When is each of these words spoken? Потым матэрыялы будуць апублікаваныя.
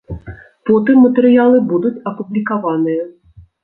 Потым 0.69 1.05
матэрыялы 1.07 1.63
будуць 1.75 1.95
апублікаваныя. 2.09 3.03